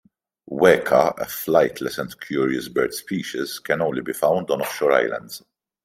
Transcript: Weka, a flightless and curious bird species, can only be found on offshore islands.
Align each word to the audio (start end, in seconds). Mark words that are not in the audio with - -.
Weka, 0.49 1.11
a 1.19 1.25
flightless 1.25 1.99
and 1.99 2.19
curious 2.21 2.67
bird 2.69 2.91
species, 2.95 3.59
can 3.59 3.83
only 3.83 4.01
be 4.01 4.13
found 4.13 4.49
on 4.49 4.59
offshore 4.59 4.93
islands. 4.93 5.43